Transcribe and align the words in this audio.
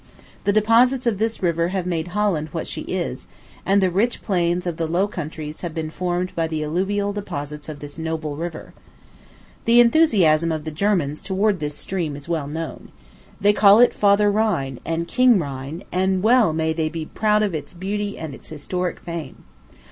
The 0.45 0.51
deposits 0.51 1.05
of 1.05 1.19
this 1.19 1.43
river 1.43 1.67
have 1.67 1.85
made 1.85 2.07
Holland 2.07 2.49
what 2.51 2.65
she 2.65 2.81
is; 2.87 3.27
and 3.67 3.83
the 3.83 3.91
rich 3.91 4.23
plains 4.23 4.65
of 4.65 4.77
the 4.77 4.87
Low 4.87 5.07
Countries 5.07 5.61
have 5.61 5.75
been 5.75 5.91
formed 5.91 6.33
by 6.33 6.47
the 6.47 6.63
alluvial 6.63 7.13
deposits 7.13 7.69
of 7.69 7.81
this 7.81 7.99
noble 7.99 8.35
river. 8.35 8.73
The 9.65 9.79
enthusiasm 9.79 10.51
of 10.51 10.63
the 10.63 10.71
Germans 10.71 11.21
towards 11.21 11.59
this 11.59 11.77
stream 11.77 12.15
is 12.15 12.27
well 12.27 12.47
known. 12.47 12.89
They 13.39 13.53
call 13.53 13.79
it 13.79 13.93
Father 13.93 14.31
Rhine, 14.31 14.79
and 14.83 15.07
King 15.07 15.37
Rhine; 15.37 15.83
and 15.91 16.23
well 16.23 16.51
may 16.51 16.73
they 16.73 16.89
be 16.89 17.05
proud 17.05 17.43
of 17.43 17.53
its 17.53 17.75
beauty 17.75 18.17
and 18.17 18.33
its 18.33 18.49
historic 18.49 18.99
fame. 19.01 19.43